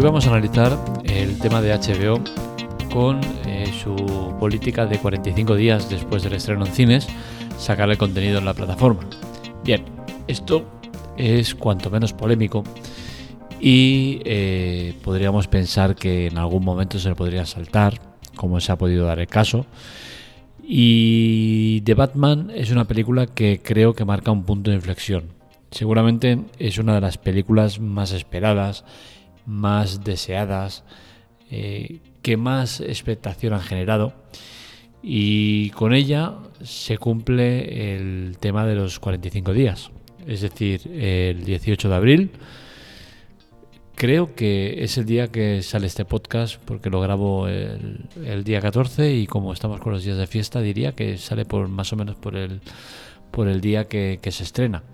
[0.00, 2.24] Hoy vamos a analizar el tema de HBO
[2.90, 3.94] con eh, su
[4.40, 7.06] política de 45 días después del estreno en cines,
[7.58, 9.02] sacar el contenido en la plataforma.
[9.62, 9.84] Bien,
[10.26, 10.64] esto
[11.18, 12.64] es cuanto menos polémico
[13.60, 18.00] y eh, podríamos pensar que en algún momento se le podría saltar,
[18.36, 19.66] como se ha podido dar el caso.
[20.62, 25.24] Y The Batman es una película que creo que marca un punto de inflexión.
[25.70, 28.82] Seguramente es una de las películas más esperadas,
[29.46, 30.84] más deseadas,
[31.50, 34.14] eh, que más expectación han generado.
[35.02, 39.90] Y con ella se cumple el tema de los 45 días.
[40.26, 42.30] Es decir, el 18 de abril
[44.00, 49.14] Creo que es el día que sale este podcast porque lo grabo el, día 14
[49.14, 52.16] y como estamos con los días de fiesta diría que sale por más o menos
[52.16, 52.62] por el,
[53.30, 54.84] por el día que, se estrena.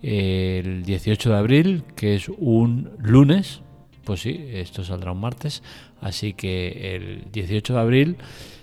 [0.00, 3.60] El 18 de abril, que es un lunes,
[4.06, 5.64] pues sí, esto saldrá un martes,
[6.00, 8.16] así que el 18 de abril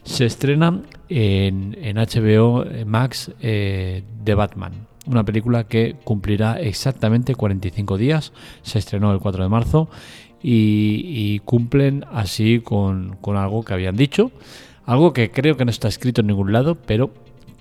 [0.04, 4.88] se estrena en, HBO Max eh, The Batman.
[5.06, 9.90] Una película que cumplirá exactamente 45 días, se estrenó el 4 de marzo
[10.42, 14.32] y, cumplen así con, algo que habían dicho,
[14.86, 17.14] algo que creo que no está escrito en ningún lado, pero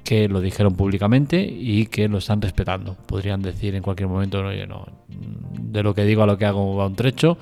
[0.05, 2.97] que lo dijeron públicamente y que lo están respetando.
[3.06, 6.77] Podrían decir en cualquier momento, no, no, de lo que digo a lo que hago
[6.77, 7.39] va un trecho,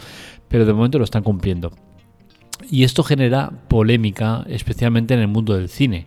[0.48, 1.72] pero de momento lo están cumpliendo.
[2.70, 6.06] Y esto genera polémica, especialmente en el mundo del cine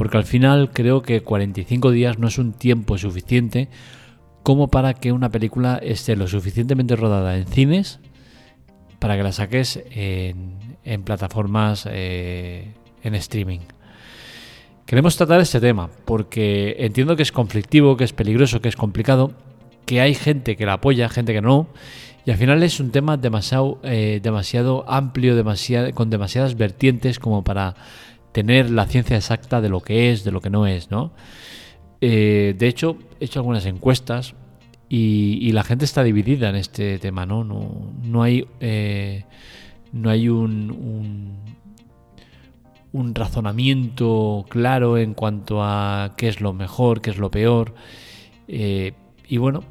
[0.00, 3.68] porque al final creo que 45 días no es un tiempo suficiente
[4.42, 8.00] como para que una película esté lo suficientemente rodada en cines
[8.98, 12.72] para que la saques en, plataformas eh,
[13.02, 13.60] en streaming.
[14.90, 19.30] Queremos tratar este tema porque entiendo que es conflictivo, que es peligroso, que es complicado,
[19.86, 21.68] que hay gente que la apoya, gente que no,
[22.26, 25.40] y al final es un tema demasiado, eh, demasiado amplio,
[25.94, 27.76] con demasiadas vertientes como para
[28.32, 31.12] tener la ciencia exacta de lo que es, de lo que no es, ¿no?
[32.00, 34.34] Eh, de hecho, he hecho algunas encuestas
[34.88, 37.44] y, la gente está dividida en este tema, ¿no?
[37.44, 39.24] No, hay, eh,
[39.92, 41.36] no hay un,
[42.92, 47.74] razonamiento claro en cuanto a qué es lo mejor, qué es lo peor.
[48.48, 48.92] Eh,
[49.28, 49.64] y bueno,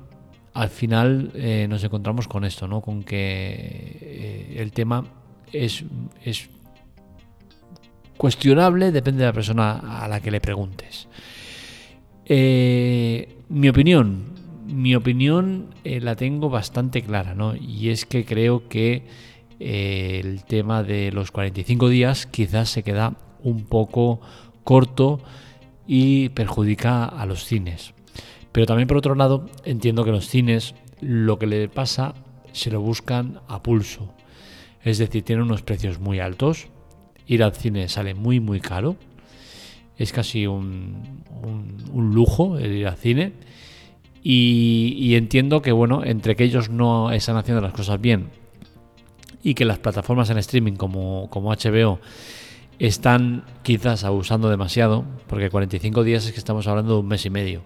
[0.53, 1.31] al final
[1.69, 2.81] nos encontramos con esto, ¿no?
[2.81, 5.05] Con que el tema
[5.51, 5.83] es,
[6.23, 6.49] es
[8.19, 11.07] cuestionable, depende de la persona a la que le preguntes.
[12.25, 14.25] Eh, mi opinión,
[14.67, 17.55] mi opinión eh, la tengo bastante clara, ¿no?
[17.55, 19.03] Y es que creo que
[19.59, 24.21] el tema de los 45 días quizás se queda un poco
[24.63, 25.19] corto
[25.87, 27.93] y perjudica a los cines.
[28.51, 32.13] Pero también por otro lado entiendo que los cines lo que le pasa
[32.51, 34.13] se lo buscan a pulso.
[34.83, 36.67] Es decir, tienen unos precios muy altos,
[37.27, 38.95] ir al cine sale muy muy caro.
[39.97, 43.33] Es casi un, un, lujo el ir al cine.
[44.23, 48.29] Y, entiendo que, bueno, entre que ellos no están haciendo las cosas bien
[49.43, 51.99] y que las plataformas en streaming como, como HBO
[52.79, 57.29] están quizás abusando demasiado, porque 45 días es que estamos hablando de un mes y
[57.29, 57.61] medio.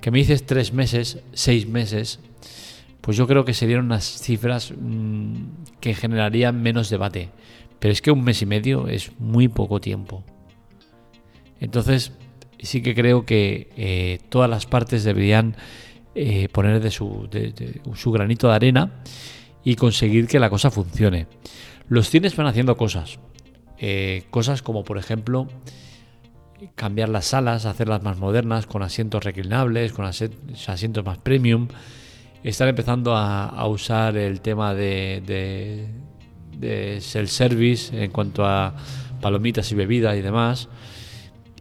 [0.00, 2.20] Que me dices tres meses, seis meses,
[3.00, 5.34] pues yo creo que serían unas cifras mm,
[5.80, 7.30] que generarían menos debate.
[7.80, 10.24] Pero es que un mes y medio es muy poco tiempo.
[11.60, 12.12] Entonces,
[12.60, 15.56] sí que creo que eh, todas las partes deberían
[16.14, 17.28] eh, poner de su,
[17.94, 19.02] su granito de arena
[19.68, 21.26] y conseguir que la cosa funcione.
[21.90, 23.18] Los cines van haciendo cosas.
[23.76, 25.46] Eh, cosas como, por ejemplo,
[26.74, 31.68] cambiar las salas, hacerlas más modernas, con asientos reclinables, con asientos más premium.
[32.42, 35.20] Están empezando a, usar el tema de,
[36.56, 38.74] de self-service en cuanto a
[39.20, 40.70] palomitas y bebida y demás.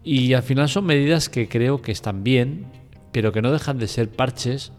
[0.05, 2.67] Y al final son medidas que creo que están bien,
[3.11, 4.71] pero que no dejan de ser parches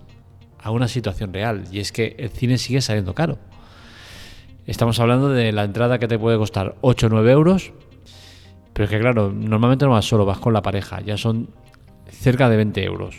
[0.63, 1.65] a una situación real.
[1.71, 3.39] Y es que el cine sigue saliendo caro.
[4.67, 7.73] Estamos hablando de la entrada que te puede costar 8 o 9 euros.
[8.73, 11.01] Pero es que claro, normalmente no vas solo, vas con la pareja.
[11.01, 11.51] Ya son
[12.11, 13.17] cerca de 20 euros.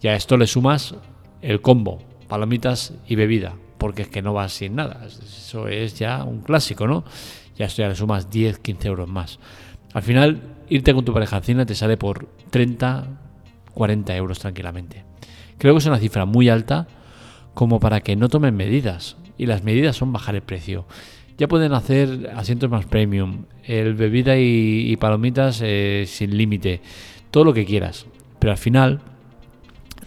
[0.00, 0.94] Y a esto le sumas
[1.40, 5.04] el combo, palomitas y bebida porque es que no vas sin nada.
[5.08, 7.02] Eso es ya un clásico, ¿no?
[7.56, 9.40] Ya esto ya le sumas 10, 15 euros más.
[9.92, 13.08] Al final, irte con tu pareja al cine te sale por 30,
[13.74, 15.04] 40 euros tranquilamente.
[15.62, 16.88] Creo que es una cifra muy alta
[17.54, 19.16] como para que no tomen medidas.
[19.38, 20.86] Y las medidas son bajar el precio.
[21.38, 26.80] Ya pueden hacer asientos más premium, el bebida y, palomitas eh, sin límite,
[27.30, 28.06] todo lo que quieras.
[28.40, 29.02] Pero al final,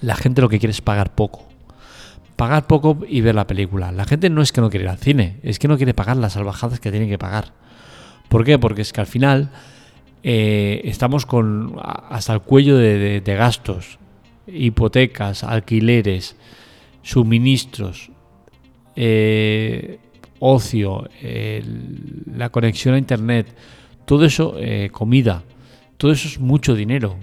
[0.02, 1.46] la gente lo que quiere es pagar poco
[2.36, 3.94] pagar poco y ver la película.
[3.94, 6.18] La gente no es que no quiere ir al cine, es que no quiere pagar
[6.18, 7.54] las salvajadas que tiene que pagar.
[8.28, 8.60] ¿Por qué?
[8.60, 9.52] Porque es que al final
[10.24, 14.00] eh, estamos con hasta el cuello de, gastos,
[14.48, 16.36] hipotecas, alquileres,
[17.02, 18.12] suministros,
[18.96, 20.00] eh,
[20.40, 21.10] ocio,
[22.34, 23.48] la conexión a internet,
[24.06, 25.44] todo eso, eh, comida,
[25.98, 27.16] todo eso es mucho dinero.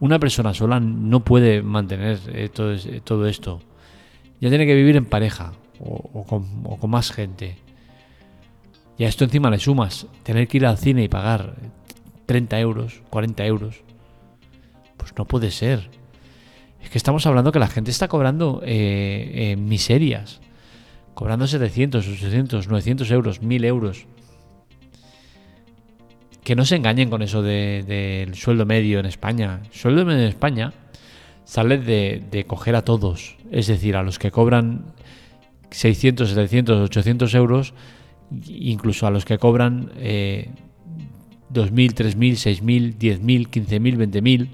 [0.00, 2.18] Una persona sola no puede mantener
[2.52, 3.60] todo, todo esto
[4.40, 7.56] ya tiene que vivir en pareja o, con, más gente.
[8.98, 11.56] Y a esto encima le sumas tener que ir al cine y pagar
[12.26, 13.82] 30 euros, 40 euros.
[14.96, 15.90] Pues no puede ser.
[16.84, 20.40] Es que estamos hablando que la gente está cobrando eh, miserias.
[21.14, 24.06] Cobrando 700, 800, 900 euros, 1000 euros.
[26.44, 29.62] Que no se engañen con eso del sueldo medio en España.
[29.64, 30.72] El sueldo medio en España
[31.44, 34.84] sale de, coger a todos, es decir, a los que cobran
[35.70, 37.74] 600, 700, 800 euros,
[38.46, 40.50] incluso a los que cobran eh,
[41.52, 44.48] 2.000, 3.000, 6.000, 10.000, 15.000, 20.000,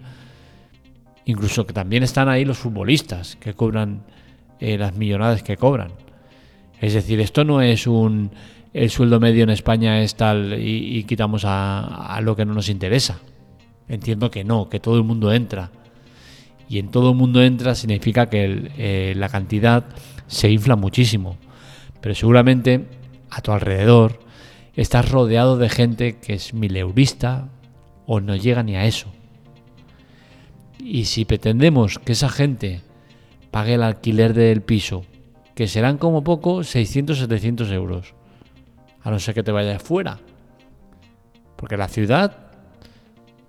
[1.31, 4.03] incluso que también están ahí los futbolistas que cobran
[4.59, 5.93] eh, las millonadas que cobran.
[6.81, 8.31] Es decir, esto no es un
[8.73, 12.69] el sueldo medio en España es tal y, quitamos a, a, lo que no nos
[12.69, 13.19] interesa.
[13.88, 15.73] Entiendo que no, que todo el mundo entra
[16.71, 19.87] y en todo el mundo entra significa que eh, la cantidad
[20.29, 21.37] se infla muchísimo.
[22.00, 22.87] Pero seguramente
[23.29, 24.21] a tu alrededor
[24.77, 27.49] estás rodeado de gente que es mileurista
[28.06, 29.09] o no llega ni a eso.
[30.82, 32.81] Y si pretendemos que esa gente
[33.50, 35.05] pague el alquiler del piso,
[35.55, 38.15] que serán como poco 600-700 euros,
[39.03, 40.19] a no ser que te vayas fuera.
[41.56, 42.37] Porque la ciudad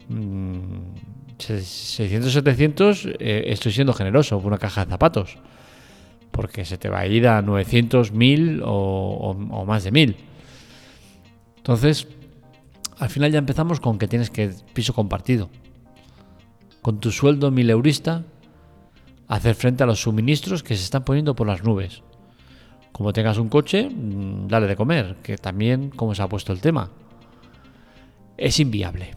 [0.10, 5.38] mm, 600, 700, eh, estoy siendo generoso una caja de zapatos.
[6.32, 10.16] Porque se te va a ir a 900, 1000 o, más de 1000.
[11.58, 12.08] Entonces,
[13.00, 15.50] al final ya empezamos con que tienes que piso compartido.
[16.82, 18.24] Con tu sueldo mil eurista,
[19.28, 22.04] hacer frente a los suministros que se están poniendo por las nubes.
[22.92, 26.60] Como tengas un coche, mm, dale de comer, que también, como se ha puesto el
[26.60, 26.90] tema,
[28.38, 29.16] es inviable.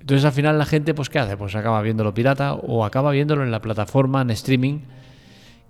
[0.00, 1.36] Entonces al final la gente, pues ¿qué hace?
[1.36, 4.80] Pues acaba viéndolo pirata o acaba viéndolo en la plataforma, en streaming,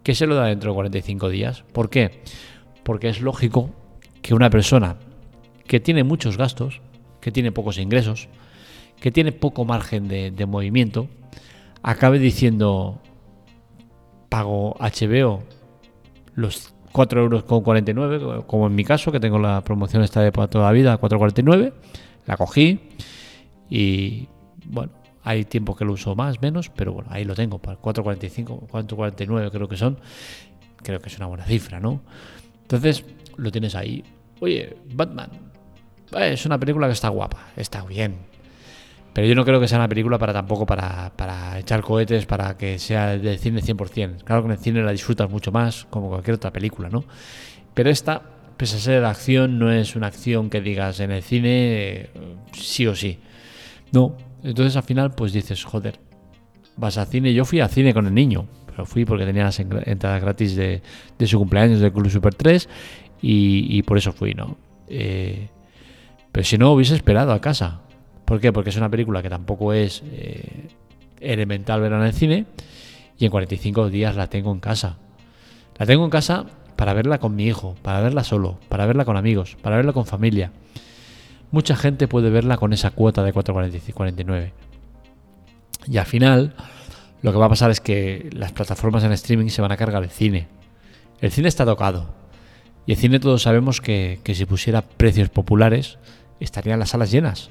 [0.02, 1.64] que se lo da dentro de 45 días.
[1.72, 2.22] ¿Por qué?
[2.82, 3.70] Porque es lógico
[4.20, 4.96] que una persona
[5.66, 6.80] que tiene muchos gastos,
[7.20, 8.28] que tiene pocos ingresos,
[9.00, 11.08] que tiene poco margen de, movimiento,
[11.82, 13.00] acabe diciendo,
[14.28, 15.42] pago HBO
[16.34, 20.72] los 4,49 euros, como en mi caso, que tengo la promoción esta de toda la
[20.72, 21.72] vida, 4,49,
[22.26, 22.80] la cogí
[23.68, 24.28] y
[24.66, 24.92] bueno,
[25.24, 29.50] hay tiempo que lo uso más, menos, pero bueno, ahí lo tengo, para 4.45, 4.49
[29.50, 29.98] creo que son.
[30.82, 32.02] Creo que es una buena cifra, ¿no?
[32.62, 33.04] Entonces,
[33.36, 34.02] lo tienes ahí.
[34.40, 35.30] Oye, Batman.
[36.16, 38.31] Eh, es una película que está guapa, está bien.
[39.12, 42.56] Pero yo no creo que sea una película para tampoco para, para echar cohetes, para
[42.56, 44.24] que sea de cine 100%.
[44.24, 47.04] Claro que en el cine la disfrutas mucho más, como cualquier otra película, ¿no?
[47.74, 48.22] Pero esta,
[48.56, 52.10] pese a ser de acción, no es una acción que digas en el cine eh,
[52.52, 53.18] sí o sí.
[53.92, 56.00] No, entonces al final pues dices, joder,
[56.76, 57.34] vas al cine.
[57.34, 60.82] Yo fui al cine con el niño, pero fui porque tenía las entradas gratis de,
[61.26, 62.68] su cumpleaños de Club Super 3
[63.20, 64.56] y, por eso fui, ¿no?
[64.88, 65.48] Eh,
[66.32, 67.81] pero si no, hubiese esperado a casa.
[68.24, 68.52] ¿Por qué?
[68.52, 70.68] Porque es una película que tampoco es eh,
[71.20, 72.46] elemental ver en cine
[73.18, 74.96] y en 45 días la tengo en casa.
[75.78, 79.16] La tengo en casa para verla con mi hijo, para verla solo, para verla con
[79.16, 80.50] amigos, para verla con familia
[81.52, 84.50] mucha gente puede verla con esa cuota de 4.49.
[85.86, 86.54] Y al final,
[87.20, 90.02] lo que va a pasar es que las plataformas en streaming se van a cargar
[90.02, 90.48] el cine.
[91.20, 92.14] El cine está tocado.
[92.86, 95.98] Y el cine todos sabemos que, si pusiera precios populares,
[96.40, 97.50] estarían las salas llenas.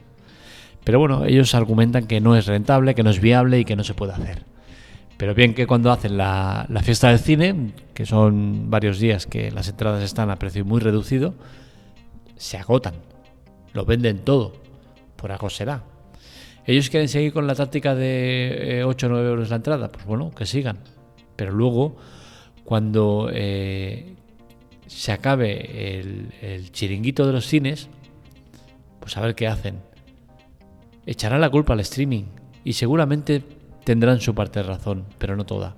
[0.83, 3.83] Pero bueno, ellos argumentan que no es rentable, que no es viable y que no
[3.83, 4.43] se puede hacer.
[5.17, 9.51] Pero bien que cuando hacen la, la fiesta del cine, que son varios días que
[9.51, 11.35] las entradas están a precio muy reducido,
[12.37, 12.95] se agotan
[13.73, 14.53] lo venden todo.
[15.15, 15.49] Por algo.
[16.65, 19.91] ¿Ellos quieren seguir con la táctica de 8 o 9 euros la entrada?
[19.91, 20.79] Pues bueno, que sigan.
[21.35, 21.95] Pero luego,
[22.63, 24.15] cuando eh,
[24.87, 27.87] se acabe el, chiringuito de los cines,
[28.99, 29.79] pues a ver qué hacen.
[31.05, 32.25] Echarán la culpa al streaming
[32.63, 33.43] y seguramente
[33.83, 35.75] tendrán su parte de razón, pero no toda.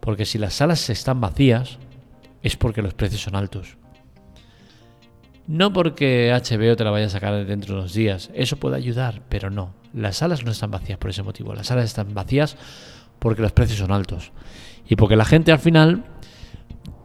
[0.00, 1.78] Porque si las salas están vacías,
[2.42, 3.76] es porque los precios son altos.
[5.46, 9.22] No porque HBO te la vaya a sacar dentro de unos días, eso puede ayudar,
[9.28, 9.74] pero no.
[9.94, 12.56] Las salas no están vacías por ese motivo, las salas están vacías
[13.18, 14.30] porque los precios son altos
[14.88, 16.04] y porque la gente al final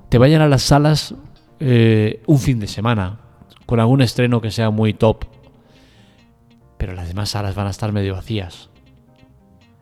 [0.09, 1.15] te vayan a las salas
[1.59, 3.19] eh, un fin de semana,
[3.65, 5.25] con algún estreno que sea muy top.
[6.83, 8.69] Pero las demás salas van a estar medio vacías.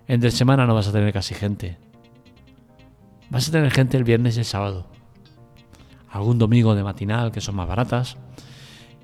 [0.07, 1.79] Entre semana no vas a tener casi gente.
[3.31, 4.85] Vas a tener gente el viernes y el sábado.
[6.11, 8.17] Algún domingo de matinal que son más baratas.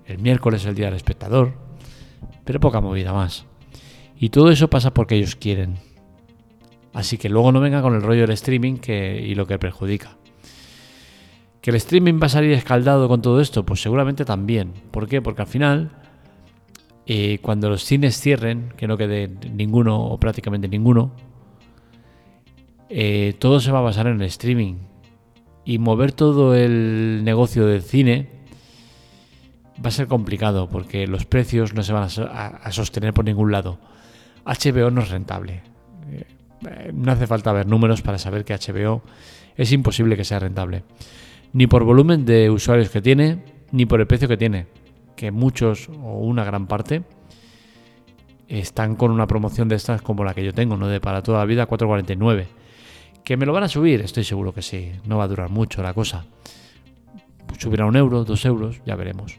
[0.05, 1.55] El miércoles el día del espectador.
[2.45, 3.47] Pero poca movida más.
[4.19, 5.79] Y todo eso pasa porque ellos quieren.
[6.93, 10.17] Así que luego no venga con el rollo del streaming y lo que perjudica.
[11.61, 13.65] ¿Que el streaming va a salir escaldado con todo esto?
[13.65, 14.71] Pues seguramente también.
[14.91, 15.19] ¿Por qué?
[15.19, 16.06] Porque al final,
[17.41, 21.11] cuando los cines cierren, que no quede ninguno o prácticamente ninguno,
[22.89, 24.75] eh, todo se va a basar en el streaming.
[25.63, 28.29] Y mover todo el negocio del cine
[29.83, 33.79] va a ser complicado porque los precios no se van a, sostener por ningún lado.
[34.45, 35.61] HBO no es rentable.
[36.11, 39.01] Eh, no hace falta ver números para saber que HBO
[39.55, 40.83] es imposible que sea rentable
[41.53, 44.67] ni por volumen de usuarios que tiene, ni por el precio que tiene,
[45.17, 47.03] que muchos o una gran parte
[48.47, 50.87] están con una promoción de estas como la que yo tengo, ¿no?
[50.87, 52.45] De para toda la vida 4.49.
[53.25, 53.99] ¿Que me lo van a subir?
[53.99, 56.23] Estoy seguro que sí, no va a durar mucho la cosa.
[57.57, 59.37] Subirá un euro, dos euros, ya veremos.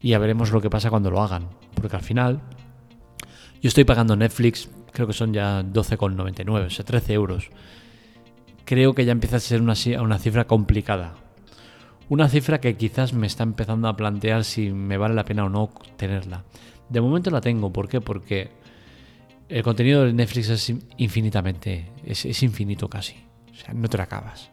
[0.00, 2.40] Y ya veremos lo que pasa cuando lo hagan, porque al final
[3.60, 7.50] yo estoy pagando Netflix, creo que son ya 12,99, o sea, 13 euros
[8.70, 11.14] creo que ya empieza a ser una, una cifra complicada.
[12.10, 15.48] Una cifra que quizás me está empezando a plantear si me vale la pena o
[15.48, 16.42] no tenerla.
[16.88, 18.00] De momento la tengo, ¿por qué?
[18.00, 18.50] Porque
[19.48, 23.14] el contenido de Netflix es infinitamente, es, infinito casi.
[23.52, 24.50] O sea, no te lo acabas.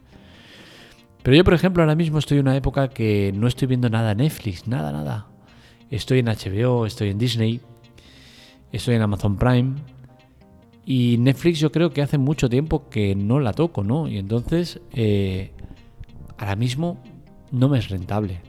[1.23, 4.13] Pero yo, por ejemplo, ahora mismo estoy en una época que no estoy viendo nada
[4.13, 5.25] Netflix, nada, nada.
[5.89, 7.59] Estoy en HBO, estoy en Disney,
[8.71, 9.77] estoy en Amazon Prime,
[10.85, 14.07] y Netflix yo creo que hace mucho tiempo que no la toco, ¿no?
[14.07, 15.53] Y entonces eh,
[16.37, 17.01] ahora mismo
[17.51, 18.41] no me es rentable.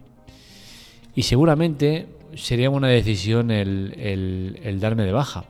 [1.14, 5.45] Y seguramente sería una decisión el, darme de baja.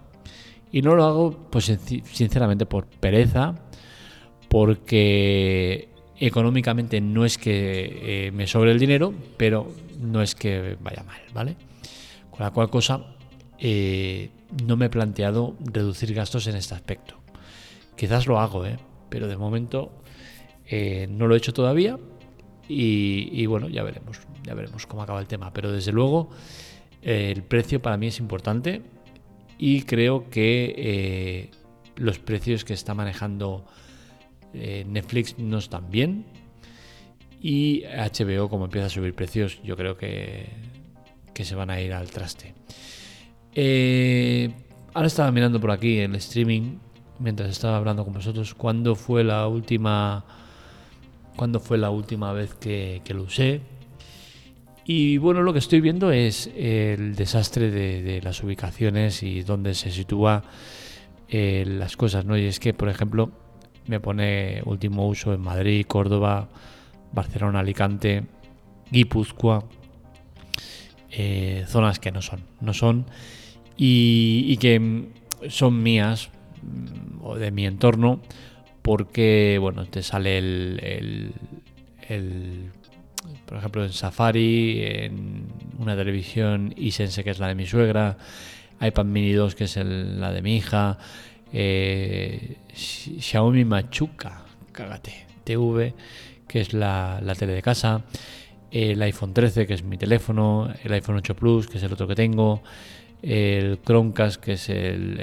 [0.71, 1.73] Y no lo hago, pues
[2.13, 3.55] sinceramente, por pereza,
[4.49, 5.89] porque
[6.19, 11.21] económicamente no es que eh, me sobre el dinero, pero no es que vaya mal,
[11.33, 11.57] ¿vale?
[12.31, 13.17] Con la cual cosa
[13.59, 14.31] eh,
[14.65, 17.17] no me he planteado reducir gastos en este aspecto.
[17.97, 18.79] Quizás lo hago, ¿eh?
[19.09, 19.91] pero de momento
[20.67, 21.99] eh, no lo he hecho todavía
[22.69, 25.53] y, bueno, ya veremos, ya veremos cómo acaba el tema.
[25.53, 26.31] Pero desde luego
[27.03, 28.83] el precio para mí es importante
[29.59, 31.51] y creo que
[31.97, 33.65] los precios que está manejando
[34.53, 36.27] Netflix no están bien
[37.41, 40.47] y HBO como empieza a subir precios yo creo que,
[41.39, 42.55] que se van a ir al traste.
[43.55, 44.51] Eh,
[44.93, 46.79] ahora estaba mirando por aquí el streaming,
[47.19, 50.25] mientras estaba hablando con vosotros, cuándo fue la última,
[51.39, 53.61] cuándo fue la última vez que, lo usé.
[54.85, 59.93] Y bueno, lo que estoy viendo es el desastre de, las ubicaciones y dónde se
[59.93, 60.43] sitúa
[61.29, 62.37] eh, las cosas, ¿no?
[62.37, 63.31] Y es que, por ejemplo,
[63.87, 66.49] me pone último uso en Madrid, Córdoba,
[67.13, 68.25] Barcelona, Alicante,
[68.91, 69.65] Guipúzcoa,
[71.13, 73.07] eh, zonas que no son, no son
[73.77, 75.09] y, que
[75.49, 76.31] son mías
[76.63, 78.21] mm, o de mi entorno
[78.89, 81.31] porque, bueno, te sale el,
[82.09, 82.71] el,
[83.45, 85.45] por ejemplo, en Safari, en
[85.79, 88.17] una televisión iSense que es la de mi suegra,
[88.81, 90.97] iPad Mini 2 que es la de mi hija,
[91.53, 95.93] eh, Xiaomi Machuca, cágate, TV,
[96.47, 98.05] que es la, la tele de casa,
[98.71, 102.09] el iPhone 13 que es mi teléfono, el iPhone 8 Plus que es el otro
[102.09, 102.63] que tengo,
[103.23, 105.21] el Chromecast, que es el,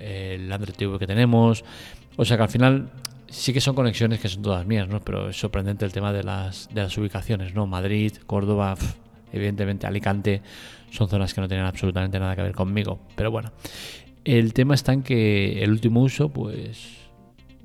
[0.00, 1.64] el, Android TV que tenemos.
[2.20, 2.90] O sea que al final
[3.28, 5.00] sí que son conexiones que son todas mías, ¿no?
[5.00, 7.66] Pero es sorprendente el tema de las, de las ubicaciones, ¿no?
[7.66, 8.76] Madrid, Córdoba,
[9.32, 10.42] evidentemente Alicante,
[10.90, 12.98] son zonas que no tienen absolutamente nada que ver conmigo.
[13.16, 13.52] Pero bueno,
[14.22, 16.88] el tema está en que el último uso, pues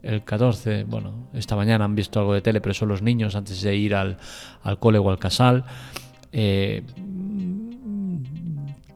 [0.04, 3.62] el 14, bueno, esta mañana han visto algo de tele, pero son los niños antes
[3.62, 4.16] de ir al,
[4.64, 5.66] al cole o al casal.
[6.32, 6.82] Eh,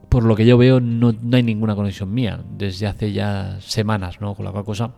[0.08, 4.34] por lo que yo veo, no, hay ninguna conexión mía desde hace ya semanas, ¿no?
[4.34, 4.92] Con la cual cosa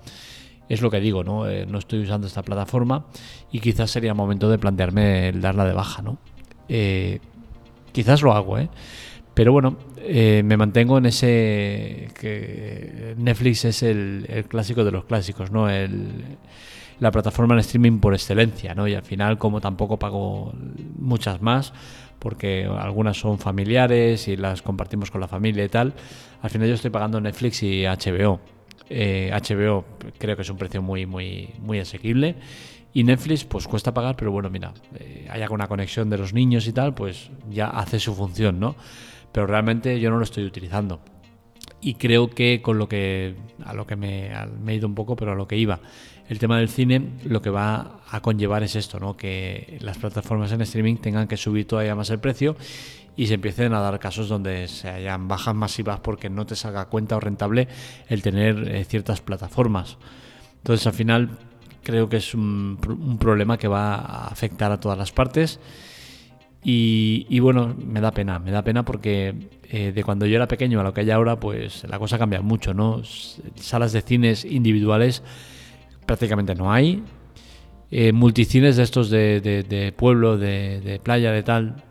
[0.72, 1.46] es lo que digo, ¿no?
[1.46, 3.04] Eh, no estoy usando esta plataforma
[3.50, 6.16] y quizás sería momento de plantearme el darla de baja, ¿no?
[6.66, 7.20] Eh,
[7.92, 8.70] quizás lo hago, ¿eh?
[9.34, 15.50] Pero bueno, eh, me mantengo en ese que Netflix es el, clásico de los clásicos,
[15.50, 15.68] ¿no?
[15.68, 16.38] El,
[17.00, 18.88] la plataforma en streaming por excelencia, ¿no?
[18.88, 20.54] Y al final, como tampoco pago
[20.98, 21.74] muchas más,
[22.18, 25.92] porque algunas son familiares y las compartimos con la familia y tal,
[26.40, 28.40] al final yo estoy pagando Netflix y HBO.
[29.32, 32.36] HBO eh, creo que es un precio muy, muy, muy asequible
[32.92, 36.66] Y Netflix, pues cuesta pagar, pero bueno, mira, eh, haya una conexión de los niños
[36.66, 38.76] y tal, pues ya hace su función, ¿no?
[39.32, 41.00] Pero realmente yo no lo estoy utilizando.
[41.80, 43.34] Y creo que con lo que,
[43.64, 44.30] a lo que me
[44.66, 45.80] he ido un poco, pero a lo que iba,
[46.28, 49.16] el tema del cine lo que va a conllevar es esto, ¿no?
[49.16, 52.56] Que las plataformas en streaming tengan que subir todavía más el precio
[53.16, 56.86] y se empiecen a dar casos donde se hayan bajas masivas porque no te salga
[56.86, 57.68] cuenta o rentable
[58.08, 59.98] el tener eh, ciertas plataformas.
[60.58, 61.30] Entonces al final
[61.82, 62.78] creo que es un,
[63.20, 65.60] problema que va a afectar a todas las partes.
[66.64, 69.34] Y, bueno, me da pena, me da pena porque
[69.68, 72.40] eh, de cuando yo era pequeño a lo que hay ahora, pues la cosa cambia
[72.40, 73.02] mucho, ¿no?
[73.56, 75.24] Salas de cines individuales
[76.06, 77.02] prácticamente no hay.
[77.90, 81.82] Eh, multicines de estos de, pueblo, de, playa, de tal,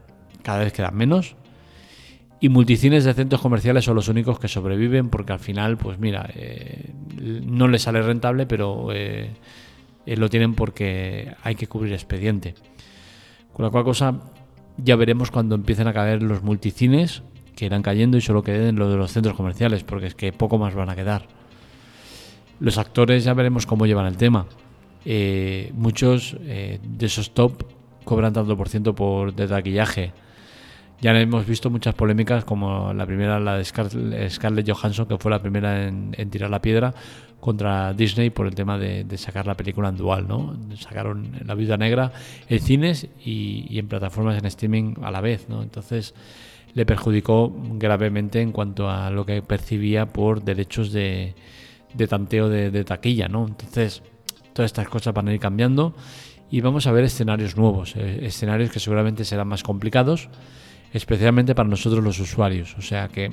[0.43, 1.36] cada vez quedan menos.
[2.39, 6.29] Y multicines de centros comerciales son los únicos que sobreviven porque al final, pues mira,
[6.33, 9.29] eh, no les sale rentable, pero eh,
[10.05, 12.55] lo tienen porque hay que cubrir expediente.
[13.53, 14.19] Con la cual cosa
[14.77, 17.21] ya veremos cuando empiecen a caer los multicines
[17.55, 20.57] que irán cayendo y solo queden los de los centros comerciales, porque es que poco
[20.57, 21.27] más van a quedar.
[22.60, 24.45] Los actores ya veremos cómo llevan el tema.
[25.03, 27.63] Eh, muchos eh, de esos top
[28.03, 30.13] cobran tanto por ciento por de taquillaje.
[31.01, 35.41] Ya hemos visto muchas polémicas, como la primera, la de Scarlett Johansson, que fue la
[35.41, 36.93] primera en tirar la piedra,
[37.41, 40.55] contra Disney por el tema de, sacar la película en dual, ¿no?
[40.77, 42.13] Sacaron La Vida Negra
[42.48, 45.62] en cines y, en plataformas en streaming a la vez, ¿no?
[45.62, 46.13] Entonces
[46.74, 51.36] le perjudicó gravemente en cuanto a lo que percibía por derechos de,
[52.08, 53.46] tanteo de, taquilla, ¿no?
[53.48, 54.03] Entonces
[54.53, 55.93] todas estas cosas van a ir cambiando
[56.50, 60.29] y vamos a ver escenarios nuevos, eh, escenarios que seguramente serán más complicados,
[60.93, 62.75] especialmente para nosotros los usuarios.
[62.77, 63.31] O sea que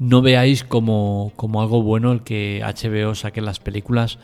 [0.00, 4.18] no veáis como, algo bueno el que HBO saque las películas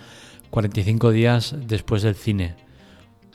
[0.50, 2.54] 45 días después del cine.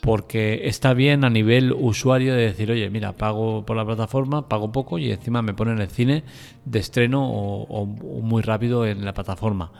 [0.00, 4.72] Porque está bien a nivel usuario de decir, oye, mira, pago por la plataforma, pago
[4.72, 6.24] poco y encima me ponen el cine
[6.64, 9.70] de estreno o, muy rápido en la plataforma.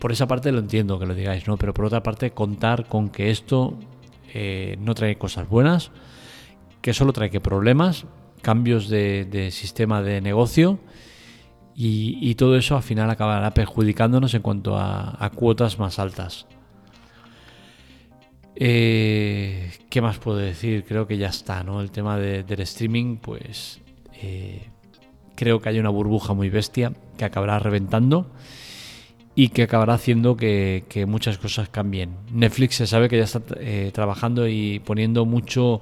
[0.00, 1.56] Por esa parte lo entiendo que lo digáis, ¿no?
[1.56, 3.78] Pero por otra parte, contar con que esto
[4.32, 5.92] eh, no trae cosas buenas,
[6.84, 8.04] que solo trae que problemas,
[8.42, 10.78] cambios de, sistema de negocio
[11.74, 16.46] y, todo eso al final acabará perjudicándonos en cuanto a, cuotas más altas.
[18.54, 20.84] Eh, ¿Qué más puedo decir?
[20.84, 21.80] Creo que ya está, ¿no?
[21.80, 23.80] El tema del streaming, pues
[24.20, 24.68] eh,
[25.36, 28.30] creo que hay una burbuja muy bestia que acabará reventando
[29.34, 32.10] y que acabará haciendo que, muchas cosas cambien.
[32.30, 35.80] Netflix se sabe que ya está eh, trabajando y poniendo mucho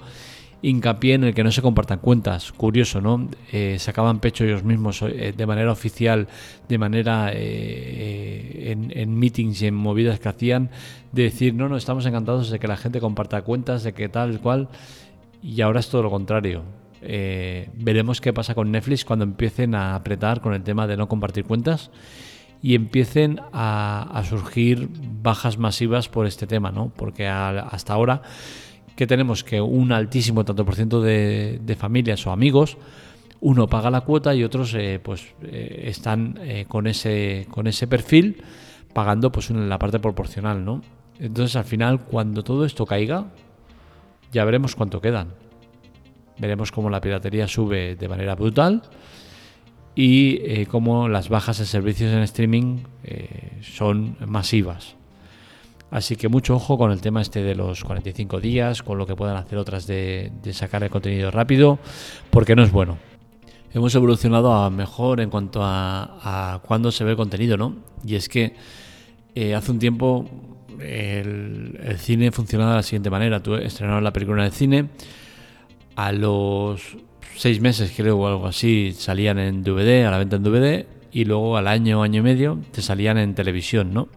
[0.63, 2.53] hincapié en el que no se compartan cuentas.
[2.53, 3.29] Curioso, ¿no?
[3.53, 6.29] Eh, sacaban pecho ellos mismos eh, de manera oficial,
[6.69, 10.71] de manera eh, en, meetings y en movidas que hacían,
[11.11, 14.41] de decir, no, no, estamos encantados de que la gente comparta cuentas, de que tal,
[14.41, 14.69] cual.
[15.43, 16.63] Y ahora es todo lo contrario.
[17.03, 21.45] veremos qué pasa con Netflix cuando empiecen a apretar con el tema de no compartir
[21.45, 21.91] cuentas
[22.63, 24.89] y empiecen a, surgir
[25.21, 26.93] bajas masivas por este tema, ¿no?
[26.95, 28.23] Porque hasta ahora
[28.97, 32.77] que tenemos que un altísimo tanto por ciento de, familias o amigos,
[33.41, 37.89] uno paga la cuota y otros eh, pues eh, están eh, con ese con ese
[37.89, 38.43] perfil
[38.93, 40.83] pagando pues la parte proporcional, ¿no?
[41.19, 43.27] Entonces al final cuando todo esto caiga
[44.31, 45.35] ya veremos cuánto quedan.
[46.39, 48.83] Veremos cómo la piratería sube de manera brutal
[49.95, 52.79] y cómo las bajas de servicios en streaming
[53.61, 54.97] son masivas.
[55.93, 59.15] Así que mucho ojo con el tema este de los 45 días, con lo que
[59.15, 61.79] puedan hacer otras de, sacar el contenido rápido,
[62.31, 62.97] porque no es bueno.
[63.75, 67.77] Hemos evolucionado a mejor en cuanto a, cuándo se ve el contenido, ¿no?
[68.07, 68.55] Y es que
[69.35, 70.31] eh, hace un tiempo
[70.81, 73.43] el, cine funcionaba de la siguiente manera.
[73.43, 74.89] Tú estrenabas la película en el cine,
[75.97, 76.97] a los
[77.37, 81.27] seis meses creo o algo así salían en DVD, a la venta en DVD, y
[81.27, 84.09] luego al año, año y medio te salían en televisión, ¿no?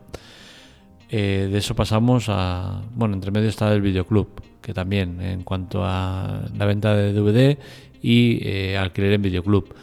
[1.09, 2.81] Eh, de eso pasamos a.
[2.93, 4.27] Bueno, entre medio está el videoclub,
[4.61, 7.57] que también en cuanto a la venta de DVD
[8.01, 9.73] y eh, alquiler en videoclub.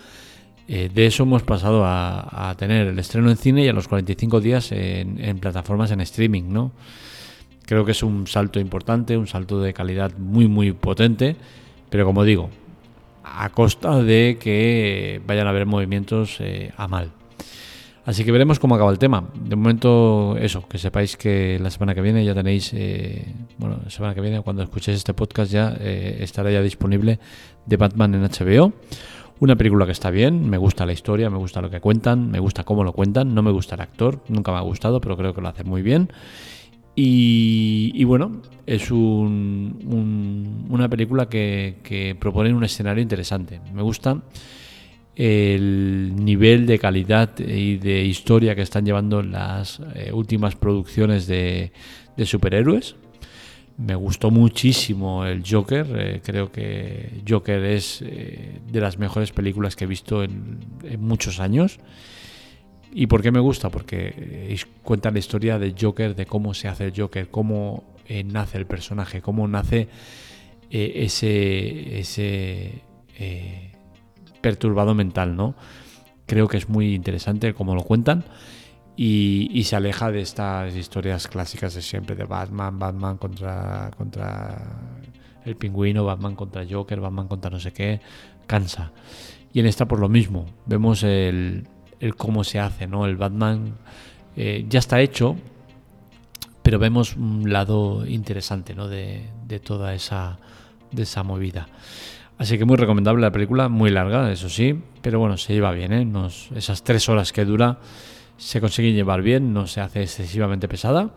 [0.68, 4.40] Eh, de eso hemos pasado a, tener el estreno en cine y a los 45
[4.40, 6.72] días en, plataformas en streaming, ¿no?
[7.66, 11.37] Creo que es un salto importante, un salto de calidad muy, muy potente,
[11.90, 12.48] pero como digo,
[13.24, 16.38] a costa de que vayan a haber movimientos
[16.76, 17.12] a mal.
[18.04, 19.28] Así que veremos cómo acaba el tema.
[19.34, 23.90] De momento, eso, que sepáis que la semana que viene ya tenéis, eh, bueno, la
[23.90, 27.20] semana que viene, cuando escuchéis este podcast, ya eh, estará ya disponible
[27.64, 28.72] de Batman en HBO.
[29.38, 32.40] Una película que está bien, me gusta la historia, me gusta lo que cuentan, me
[32.40, 35.34] gusta cómo lo cuentan, no me gusta el actor, nunca me ha gustado, pero creo
[35.34, 36.12] que lo hace muy bien.
[36.94, 43.60] Y, bueno, es una película que, que, propone un escenario interesante.
[43.72, 44.20] Me gusta
[45.14, 51.72] el nivel de calidad y de historia que están llevando las eh, últimas producciones de,
[52.25, 52.96] superhéroes.
[53.77, 55.87] Me gustó muchísimo el Joker.
[55.94, 61.01] Eh, creo que Joker es eh, de las mejores películas que he visto en, en
[61.01, 61.79] muchos años.
[62.94, 63.70] ¿Y por qué me gusta?
[63.70, 67.85] Porque cuenta la historia del Joker, de cómo se hace el Joker, cómo
[68.27, 69.88] nace el personaje, cómo nace
[70.68, 72.83] ese, ese
[74.42, 75.55] perturbado mental, ¿no?
[76.26, 78.24] Creo que es muy interesante cómo lo cuentan
[78.96, 84.61] y, se aleja de estas historias clásicas de siempre, de Batman, Batman contra, contra
[85.44, 88.00] el pingüino, Batman contra Joker, Batman contra no sé qué,
[88.46, 88.92] cansa.
[89.52, 91.66] Y en esta por lo mismo, vemos el,
[92.16, 93.07] cómo se hace, ¿no?
[93.07, 93.74] El Batman
[94.37, 95.37] eh, ya está hecho,
[96.62, 98.88] pero vemos un lado interesante, ¿no?
[98.88, 99.31] De,
[99.64, 100.38] toda esa,
[100.90, 101.68] de esa movida.
[102.38, 105.92] Así que muy recomendable la película, muy larga, eso sí, pero bueno, se lleva bien,
[105.92, 106.29] ¿eh?
[106.57, 107.79] esas tres horas que dura
[108.37, 111.11] se consigue llevar bien, no se hace excesivamente pesada.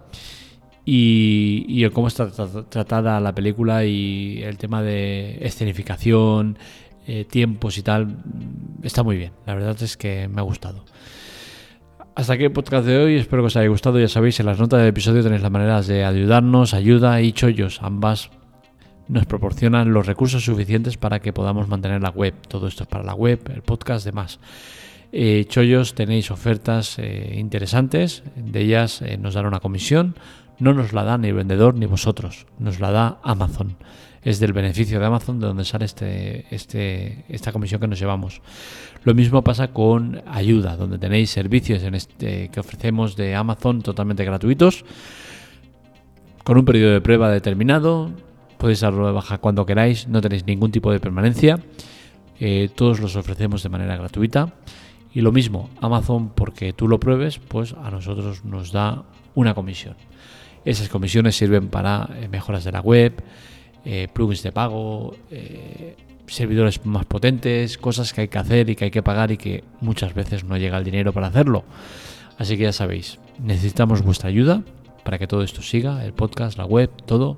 [0.87, 2.29] Y, y cómo está
[2.69, 6.59] tratada la película y el tema de escenificación,
[7.07, 8.17] eh, tiempos y tal,
[8.83, 9.31] está muy bien.
[9.47, 10.85] La verdad es que me ha gustado.
[12.15, 13.99] Hasta aquí el podcast de hoy, espero que os haya gustado.
[13.99, 17.81] Ya sabéis, en las notas del episodio tenéis las maneras de ayudarnos, ayuda y chollos.
[17.81, 18.29] Ambas
[19.07, 22.33] nos proporcionan los recursos suficientes para que podamos mantener la web.
[22.47, 24.39] Todo esto es para la web, el podcast, demás.
[25.11, 30.15] Eh, chollos, tenéis ofertas eh, interesantes, de ellas nos dan una comisión.
[30.57, 33.75] No nos la da ni el vendedor ni vosotros, nos la da Amazon
[34.25, 38.41] es del beneficio de Amazon de donde sale este, este, esta comisión que nos llevamos.
[39.03, 44.83] Lo mismo pasa con ayuda, donde tenéis servicios este, que ofrecemos de Amazon totalmente gratuitos,
[46.43, 48.11] con un periodo de prueba determinado,
[48.57, 51.59] podéis darlo de baja cuando queráis, no tenéis ningún tipo de permanencia,
[52.39, 54.53] eh, todos los ofrecemos de manera gratuita.
[55.13, 59.95] Y lo mismo, Amazon, porque tú lo pruebes, pues a nosotros nos da una comisión.
[60.65, 63.23] Esas comisiones sirven para eh, mejoras de la web,
[63.85, 68.85] eh, plugins de pago, eh, servidores más potentes, cosas que hay que hacer y que
[68.85, 71.63] hay que pagar y que muchas veces no llega el dinero para hacerlo.
[72.39, 74.63] Así que ya sabéis, necesitamos vuestra ayuda
[75.03, 77.37] para que todo esto siga, el podcast, la web, todo.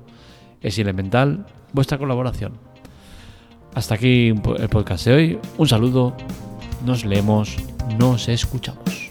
[0.60, 2.54] Es elemental vuestra colaboración.
[3.74, 5.38] Hasta aquí el podcast de hoy.
[5.56, 6.16] Un saludo,
[6.84, 7.56] nos leemos,
[7.98, 9.07] nos escuchamos.